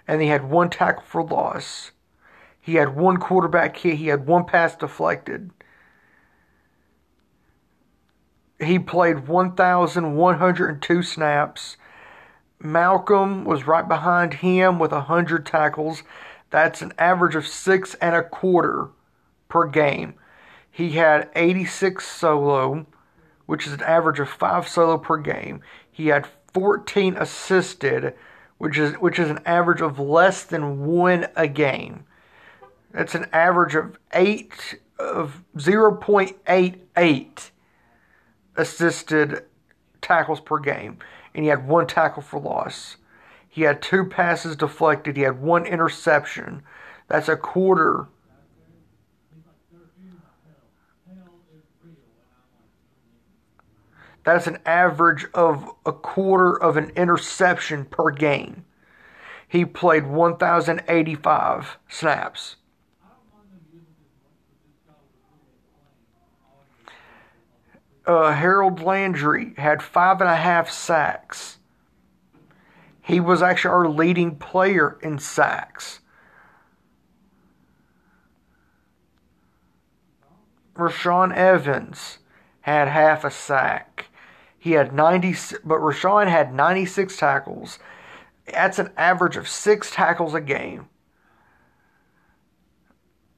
And 0.07 0.21
he 0.21 0.29
had 0.29 0.51
one 0.51 0.71
tackle 0.71 1.05
for 1.07 1.23
loss. 1.23 1.93
He 2.61 2.75
had 2.75 2.97
one 2.97 3.19
quarterback 3.19 3.77
hit. 3.77 3.97
He 3.97 4.09
had 4.09 4.27
one 4.27 4.45
pass 4.45 4.75
deflected. 4.75 5.51
He 8.61 8.79
played 8.79 9.29
1,102 9.29 11.03
snaps. 11.03 11.77
Malcolm 12.61 13.45
was 13.45 13.67
right 13.69 13.87
behind 13.87 14.35
him 14.35 14.79
with 14.81 14.91
100 14.91 15.47
tackles. 15.47 16.03
That's 16.51 16.83
an 16.83 16.93
average 16.99 17.35
of 17.35 17.47
six 17.47 17.95
and 17.95 18.17
a 18.17 18.23
quarter 18.23 18.89
per 19.49 19.67
game. 19.67 20.15
He 20.71 20.93
had 20.93 21.29
86 21.35 22.07
solo, 22.07 22.87
which 23.47 23.67
is 23.67 23.73
an 23.73 23.83
average 23.83 24.21
of 24.21 24.29
five 24.29 24.69
solo 24.69 24.99
per 24.99 25.17
game. 25.17 25.61
He 25.91 26.09
had 26.09 26.29
14 26.55 27.17
assisted, 27.17 28.15
which 28.59 28.79
is 28.79 28.95
which 28.95 29.19
is 29.19 29.31
an 29.31 29.41
average 29.45 29.81
of 29.81 29.99
less 29.99 30.45
than 30.45 30.87
one 30.87 31.27
a 31.37 31.49
game. 31.49 32.05
That's 32.93 33.15
an 33.15 33.27
average 33.33 33.75
of 33.75 33.99
eight 34.13 34.79
of 34.99 35.45
0.88 35.57 37.51
assisted 38.57 39.45
tackles 40.01 40.41
per 40.41 40.59
game, 40.59 40.99
and 41.35 41.45
he 41.45 41.51
had 41.51 41.69
one 41.69 41.87
tackle 41.87 42.23
for 42.23 42.41
loss. 42.41 42.97
He 43.59 43.65
had 43.65 43.83
two 43.83 44.05
passes 44.05 44.55
deflected. 44.55 45.17
He 45.17 45.25
had 45.25 45.43
one 45.43 45.67
interception. 45.67 46.63
That's 47.09 47.29
a 47.29 47.37
quarter. 47.37 48.07
That's 54.23 54.47
an 54.47 54.61
average 54.65 55.27
of 55.35 55.73
a 55.85 55.91
quarter 55.91 56.57
of 56.57 56.77
an 56.77 56.91
interception 56.91 57.87
per 57.87 58.13
game. 58.13 58.65
He 59.49 59.65
played 59.65 60.07
1,085 60.07 61.79
snaps. 61.89 62.55
Uh, 68.07 68.35
Harold 68.35 68.81
Landry 68.81 69.55
had 69.57 69.83
five 69.83 70.21
and 70.21 70.31
a 70.31 70.37
half 70.37 70.71
sacks. 70.71 71.58
He 73.09 73.21
was 73.21 73.41
actually 73.41 73.71
our 73.71 73.89
leading 73.89 74.37
player 74.37 74.99
in 75.03 75.19
sacks. 75.19 76.01
Rashaan 80.77 81.35
Evans 81.35 82.19
had 82.61 82.87
half 82.89 83.25
a 83.25 83.31
sack. 83.31 84.09
He 84.59 84.73
had 84.73 84.93
90, 84.93 85.31
but 85.65 85.79
Rashaan 85.79 86.29
had 86.29 86.53
96 86.53 87.17
tackles. 87.17 87.79
That's 88.53 88.79
an 88.79 88.91
average 88.95 89.39
of 89.39 89.49
six 89.49 89.91
tackles 89.91 90.35
a 90.35 90.41
game. 90.43 90.91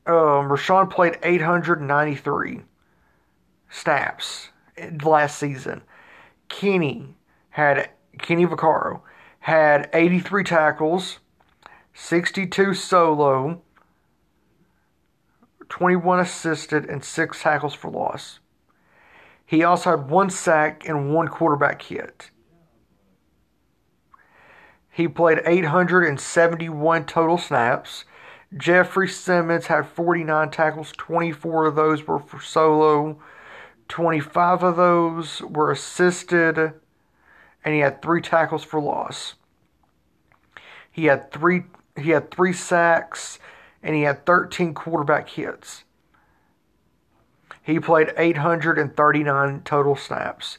Um, 0.04 0.50
Rashaan 0.50 0.90
played 0.90 1.16
893 1.22 2.62
snaps 3.70 4.48
last 5.04 5.38
season. 5.38 5.82
Kenny 6.48 7.14
had 7.50 7.90
Kenny 8.18 8.46
Vaccaro 8.46 9.02
had 9.40 9.88
83 9.92 10.44
tackles, 10.44 11.18
62 11.94 12.74
solo, 12.74 13.62
21 15.68 16.20
assisted, 16.20 16.84
and 16.86 17.04
6 17.04 17.42
tackles 17.42 17.74
for 17.74 17.90
loss. 17.90 18.40
He 19.44 19.64
also 19.64 19.90
had 19.90 20.10
one 20.10 20.30
sack 20.30 20.88
and 20.88 21.14
one 21.14 21.28
quarterback 21.28 21.82
hit. 21.82 22.30
He 24.90 25.08
played 25.08 25.40
871 25.46 27.06
total 27.06 27.38
snaps. 27.38 28.04
Jeffery 28.56 29.08
Simmons 29.08 29.66
had 29.66 29.88
49 29.88 30.50
tackles, 30.50 30.92
24 30.96 31.66
of 31.66 31.76
those 31.76 32.06
were 32.06 32.18
for 32.18 32.40
solo, 32.40 33.18
25 33.88 34.62
of 34.64 34.76
those 34.76 35.40
were 35.42 35.70
assisted, 35.70 36.74
and 37.64 37.74
he 37.74 37.80
had 37.80 38.02
three 38.02 38.20
tackles 38.20 38.64
for 38.64 38.80
loss. 38.80 39.34
He 40.90 41.06
had 41.06 41.30
three 41.30 41.64
he 41.96 42.10
had 42.10 42.30
three 42.30 42.52
sacks 42.52 43.38
and 43.82 43.94
he 43.94 44.02
had 44.02 44.26
13 44.26 44.74
quarterback 44.74 45.28
hits. 45.28 45.84
He 47.62 47.78
played 47.78 48.12
839 48.16 49.62
total 49.64 49.96
snaps. 49.96 50.58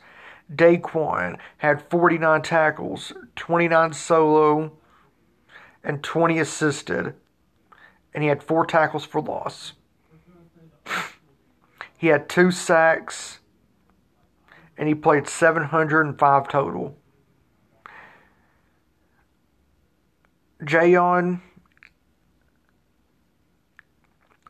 DaQuan 0.53 1.37
had 1.57 1.89
49 1.89 2.41
tackles, 2.41 3.13
29 3.35 3.93
solo, 3.93 4.71
and 5.83 6.03
20 6.03 6.39
assisted, 6.39 7.13
and 8.13 8.23
he 8.23 8.29
had 8.29 8.43
four 8.43 8.65
tackles 8.65 9.05
for 9.05 9.21
loss. 9.21 9.73
He 11.97 12.07
had 12.07 12.27
two 12.27 12.51
sacks, 12.51 13.39
and 14.81 14.87
he 14.87 14.95
played 14.95 15.27
705 15.27 16.47
total. 16.47 16.97
Jayon 20.63 21.39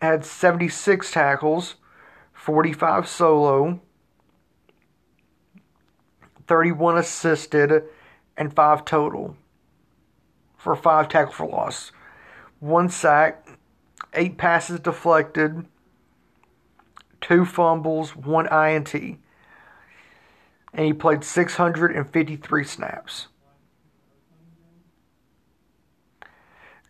had 0.01 0.23
76 0.23 1.11
tackles, 1.11 1.75
45 2.31 3.09
solo, 3.09 3.81
31 6.47 6.97
assisted, 6.97 7.83
and 8.37 8.55
5 8.55 8.85
total 8.85 9.35
for 10.57 10.77
5 10.77 11.09
tackle 11.09 11.33
for 11.33 11.45
loss. 11.45 11.91
1 12.61 12.87
sack, 12.87 13.49
8 14.13 14.37
passes 14.37 14.79
deflected, 14.79 15.65
2 17.19 17.43
fumbles, 17.43 18.15
1 18.15 18.47
INT. 18.47 19.20
And 20.73 20.85
he 20.85 20.93
played 20.93 21.23
653 21.23 22.63
snaps. 22.63 23.27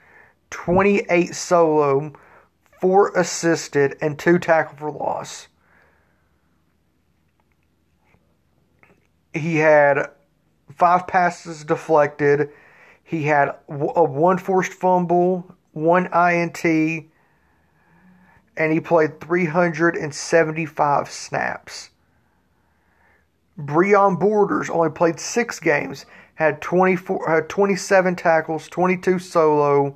28 0.49 1.35
solo, 1.35 2.13
4 2.83 3.13
assisted, 3.15 3.95
and 4.01 4.19
2 4.19 4.39
tackle 4.39 4.75
for 4.77 4.91
loss. 4.91 5.47
he 9.33 9.57
had 9.57 10.11
five 10.75 11.07
passes 11.07 11.63
deflected. 11.63 12.49
He 13.03 13.23
had 13.23 13.49
a 13.67 14.03
one 14.03 14.37
forced 14.37 14.73
fumble, 14.73 15.55
one 15.71 16.05
INT, 16.13 16.63
and 18.55 18.71
he 18.71 18.79
played 18.79 19.19
375 19.19 21.11
snaps. 21.11 21.89
Breon 23.59 24.19
Borders 24.19 24.69
only 24.69 24.89
played 24.89 25.19
six 25.19 25.59
games, 25.59 26.05
had 26.35 26.61
24, 26.61 27.29
had 27.29 27.49
27 27.49 28.15
tackles, 28.15 28.67
22 28.67 29.19
solo, 29.19 29.95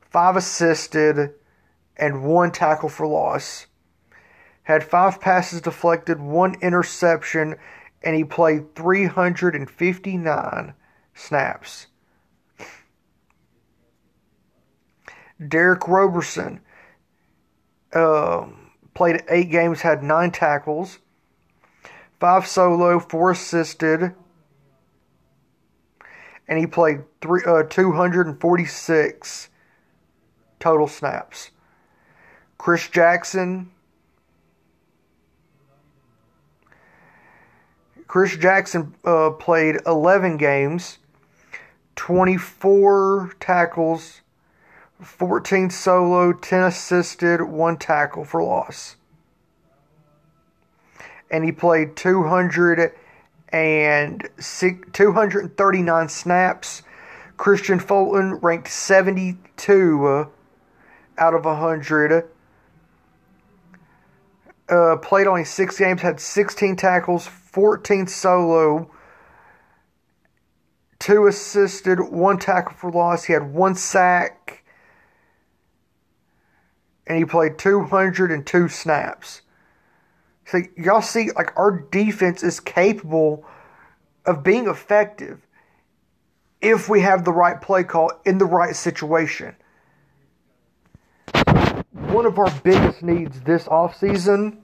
five 0.00 0.36
assisted, 0.36 1.34
and 1.96 2.24
one 2.24 2.52
tackle 2.52 2.88
for 2.88 3.06
loss. 3.06 3.66
Had 4.64 4.84
five 4.84 5.20
passes 5.20 5.60
deflected, 5.60 6.20
one 6.20 6.56
interception, 6.60 7.56
and 8.02 8.16
he 8.16 8.24
played 8.24 8.74
359 8.74 10.74
snaps. 11.14 11.86
Derick 15.48 15.86
Roberson 15.86 16.60
uh, 17.92 18.46
played 18.94 19.22
eight 19.28 19.50
games, 19.50 19.82
had 19.82 20.02
nine 20.02 20.30
tackles, 20.30 20.98
five 22.18 22.46
solo, 22.46 22.98
four 22.98 23.32
assisted, 23.32 24.14
and 26.48 26.58
he 26.58 26.66
played 26.66 27.00
three, 27.20 27.42
uh, 27.46 27.64
246 27.64 29.50
total 30.58 30.86
snaps. 30.86 31.50
Chris 32.66 32.88
Jackson 32.88 33.70
Chris 38.08 38.36
Jackson 38.36 38.92
uh, 39.04 39.30
played 39.30 39.76
11 39.86 40.36
games, 40.36 40.98
24 41.94 43.34
tackles, 43.38 44.20
14 45.00 45.70
solo, 45.70 46.32
10 46.32 46.64
assisted, 46.64 47.40
1 47.40 47.76
tackle 47.76 48.24
for 48.24 48.42
loss. 48.42 48.96
And 51.30 51.44
he 51.44 51.52
played 51.52 51.94
200 51.94 52.92
and 53.50 54.28
239 54.92 56.08
snaps. 56.08 56.82
Kristian 57.38 57.80
Fulton 57.80 58.34
ranked 58.42 58.66
72 58.66 60.04
uh, 60.04 60.24
out 61.16 61.34
of 61.34 61.44
100. 61.44 62.28
Uh, 64.68 64.96
played 64.96 65.26
only 65.26 65.44
six 65.44 65.78
games, 65.78 66.00
had 66.00 66.18
16 66.18 66.74
tackles, 66.76 67.26
14 67.26 68.08
solo, 68.08 68.90
two 70.98 71.26
assisted, 71.26 72.00
one 72.00 72.38
tackle 72.38 72.74
for 72.74 72.90
loss. 72.90 73.24
He 73.24 73.32
had 73.32 73.52
one 73.54 73.76
sack, 73.76 74.64
and 77.06 77.18
he 77.18 77.24
played 77.24 77.58
202 77.58 78.68
snaps. 78.68 79.42
So 80.46 80.62
y'all 80.76 81.02
see, 81.02 81.30
like 81.32 81.56
our 81.56 81.70
defense 81.70 82.42
is 82.42 82.60
capable 82.60 83.44
of 84.24 84.42
being 84.42 84.66
effective 84.66 85.46
if 86.60 86.88
we 86.88 87.00
have 87.00 87.24
the 87.24 87.32
right 87.32 87.60
play 87.60 87.84
call 87.84 88.12
in 88.24 88.38
the 88.38 88.44
right 88.44 88.74
situation. 88.74 89.54
One 92.16 92.24
of 92.24 92.38
our 92.38 92.50
biggest 92.64 93.02
needs 93.02 93.42
this 93.42 93.64
offseason 93.64 94.60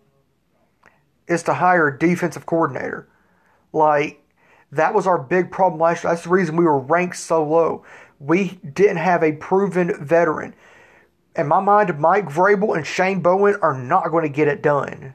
is 1.29 1.43
to 1.43 1.53
hire 1.53 1.89
a 1.89 1.99
defensive 1.99 2.47
coordinator. 2.47 3.11
Like, 3.75 4.25
that 4.71 4.95
was 4.95 5.07
our 5.07 5.19
big 5.19 5.51
problem 5.51 5.79
last 5.79 6.03
year. 6.03 6.15
That's 6.15 6.25
the 6.25 6.31
reason 6.31 6.57
we 6.57 6.65
were 6.65 6.79
ranked 6.79 7.19
so 7.19 7.45
low. 7.45 7.85
We 8.19 8.59
didn't 8.73 8.97
have 8.97 9.23
a 9.23 9.33
proven 9.33 10.03
veteran. 10.03 10.55
In 11.37 11.47
my 11.47 11.61
mind, 11.61 11.99
Mike 11.99 12.31
Vrabel 12.31 12.75
and 12.75 12.87
Shane 12.87 13.21
Bowen 13.21 13.57
are 13.61 13.79
not 13.79 14.11
going 14.11 14.25
to 14.25 14.35
get 14.35 14.49
it 14.49 14.63
done. 14.63 15.15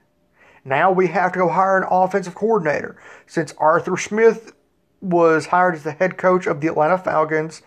Now 0.64 0.92
we 0.92 1.08
have 1.08 1.32
to 1.32 1.40
go 1.40 1.50
hire 1.50 1.80
an 1.80 1.88
offensive 1.90 2.36
coordinator. 2.36 3.02
Since 3.26 3.56
Arthur 3.58 3.98
Smith 3.98 4.54
was 5.02 5.48
hired 5.48 5.74
as 5.74 5.82
the 5.82 5.94
head 5.94 6.20
coach 6.20 6.46
of 6.46 6.62
the 6.62 6.68
Atlanta 6.68 7.00
Falcons, 7.00 7.64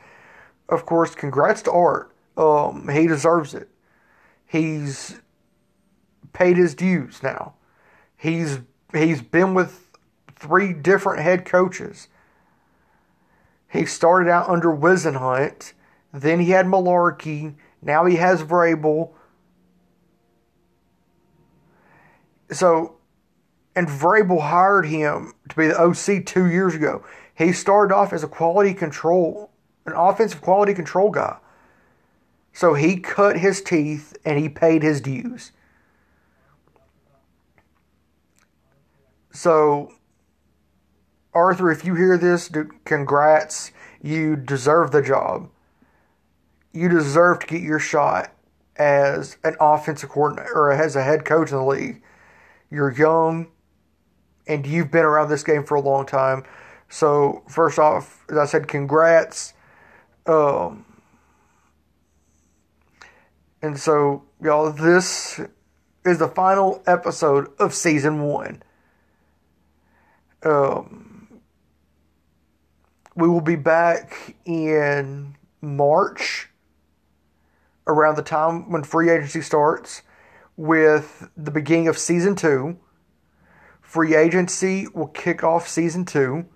of 0.69 0.87
course, 0.87 1.17
congrats 1.17 1.61
to 1.63 1.73
Art. 1.73 2.15
Um, 2.37 2.89
he 2.89 3.09
deserves 3.09 3.53
it. 3.53 3.69
He's 4.51 5.21
paid 6.33 6.57
his 6.57 6.75
dues 6.75 7.23
now. 7.23 7.55
He's 8.17 8.59
he's 8.93 9.23
been 9.23 9.55
with 9.55 9.91
three 10.35 10.73
different 10.73 11.23
head 11.23 11.45
coaches. 11.45 12.09
He 13.69 13.87
started 13.87 14.29
out 14.29 14.49
under 14.49 14.71
Whisenhunt, 14.71 15.75
then 16.13 16.41
he 16.41 16.51
had 16.51 16.67
Mularkey, 16.67 17.55
now 17.81 18.05
he 18.07 18.17
has 18.17 18.43
Vrabel. 18.43 19.13
So, 22.51 22.97
and 23.77 23.87
Vrabel 23.87 24.41
hired 24.41 24.87
him 24.87 25.33
to 25.49 25.55
be 25.55 25.69
the 25.69 25.81
OC 25.81 26.27
two 26.27 26.47
years 26.47 26.75
ago. 26.75 27.05
He 27.33 27.53
started 27.53 27.95
off 27.95 28.13
as 28.13 28.25
a 28.25 28.29
quality 28.29 28.75
control, 28.75 29.53
an 29.87 29.93
offensive 29.93 30.41
quality 30.41 30.75
control 30.75 31.11
guy. 31.11 31.39
So 32.53 32.75
he 32.75 32.97
cut 32.99 33.39
his 33.39 33.63
teeth 33.63 34.17
and 34.25 34.39
he 34.39 34.49
paid 34.49 34.83
his 34.83 35.01
dues. 35.01 35.53
So, 39.33 39.95
Arthur, 41.33 41.71
if 41.71 41.85
you 41.85 41.95
hear 41.95 42.19
this, 42.19 42.51
congrats. 42.85 43.71
You 44.03 44.37
deserve 44.37 44.91
the 44.91 45.03
job. 45.03 45.49
You 46.73 46.89
deserve 46.89 47.41
to 47.41 47.47
get 47.47 47.63
your 47.63 47.79
shot 47.79 48.33
as 48.77 49.37
an 49.45 49.57
offensive 49.61 50.09
coordinator 50.09 50.53
or 50.55 50.73
as 50.73 50.97
a 50.97 51.03
head 51.03 51.25
coach 51.25 51.51
in 51.51 51.59
the 51.59 51.65
league. 51.65 52.03
You're 52.71 52.93
young 52.93 53.49
and 54.47 54.67
you've 54.67 54.91
been 54.91 55.05
around 55.05 55.29
this 55.29 55.45
game 55.45 55.65
for 55.65 55.77
a 55.77 55.81
long 55.81 56.07
time. 56.07 56.45
So, 56.89 57.45
first 57.49 57.79
off, 57.79 58.25
as 58.31 58.37
I 58.37 58.47
said, 58.47 58.67
congrats. 58.67 59.55
Um, 60.27 60.85
and 63.63 63.79
so, 63.79 64.25
y'all, 64.43 64.73
this 64.73 65.41
is 66.05 66.19
the 66.19 66.29
final 66.29 66.83
episode 66.87 67.49
of 67.59 67.75
season 67.75 68.23
one 68.23 68.63
um, 70.43 71.41
we 73.15 73.29
will 73.29 73.41
be 73.41 73.57
back 73.57 74.37
in 74.45 75.37
March 75.61 76.49
around 77.87 78.17
the 78.17 78.23
time 78.23 78.71
when 78.71 78.83
free 78.83 79.11
agency 79.11 79.41
starts 79.41 80.03
with 80.57 81.29
the 81.37 81.51
beginning 81.51 81.89
of 81.89 81.99
season 81.99 82.35
two. 82.35 82.79
Free 83.81 84.15
agency 84.15 84.87
will 84.95 85.09
kick 85.09 85.43
off 85.43 85.69
season 85.69 86.05
two, 86.05 86.47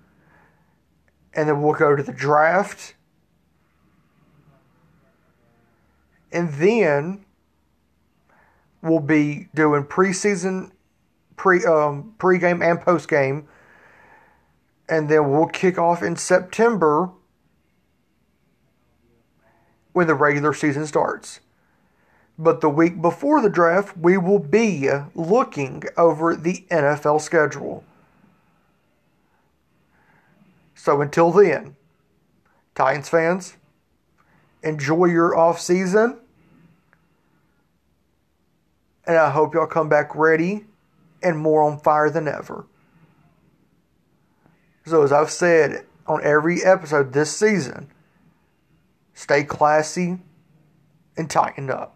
and 1.35 1.49
then 1.49 1.61
we'll 1.61 1.75
go 1.75 1.97
to 1.97 2.03
the 2.03 2.13
draft. 2.13 2.94
And 6.35 6.53
then 6.55 7.25
we'll 8.83 8.99
be 8.99 9.49
doing 9.55 9.85
preseason, 9.85 10.73
pre 11.37 11.65
um, 11.65 12.15
pregame 12.19 12.63
and 12.63 12.81
postgame, 12.81 13.45
and 14.89 15.09
then 15.09 15.31
we'll 15.31 15.47
kick 15.47 15.79
off 15.79 16.03
in 16.03 16.17
September 16.17 17.11
when 19.93 20.09
the 20.09 20.15
regular 20.15 20.53
season 20.53 20.87
starts. 20.87 21.39
But 22.37 22.61
the 22.61 22.69
week 22.69 23.01
before 23.01 23.41
the 23.41 23.49
draft, 23.49 23.97
we 23.97 24.19
will 24.19 24.41
be 24.41 24.91
looking 25.15 25.85
over 25.97 26.35
the 26.35 26.67
NFL 26.69 27.21
schedule. 27.21 27.85
So 30.75 31.01
until 31.01 31.31
then, 31.31 31.77
Titans 32.75 33.09
fans, 33.09 33.55
enjoy 34.65 35.07
your 35.07 35.37
off 35.37 35.61
season. 35.61 36.19
And 39.07 39.17
I 39.17 39.31
hope 39.31 39.55
y'all 39.55 39.67
come 39.67 39.89
back 39.89 40.15
ready 40.15 40.65
and 41.23 41.39
more 41.39 41.63
on 41.63 41.79
fire 41.79 42.11
than 42.11 42.29
ever. 42.29 42.67
So, 44.87 45.03
as 45.03 45.13
I've 45.13 45.31
said 45.31 45.87
on 46.07 46.23
every 46.23 46.63
episode 46.63 47.13
this 47.13 47.35
season, 47.35 47.91
stay 49.15 49.45
classy 49.45 50.19
and 51.17 51.31
Titan 51.31 51.71
Up. 51.71 51.94